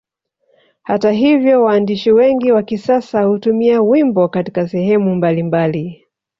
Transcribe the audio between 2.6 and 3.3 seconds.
kisasa